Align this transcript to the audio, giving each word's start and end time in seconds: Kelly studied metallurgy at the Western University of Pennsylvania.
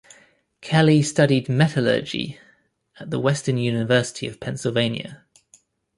Kelly 0.61 1.03
studied 1.03 1.47
metallurgy 1.47 2.39
at 2.99 3.11
the 3.11 3.19
Western 3.19 3.59
University 3.59 4.25
of 4.25 4.39
Pennsylvania. 4.39 5.25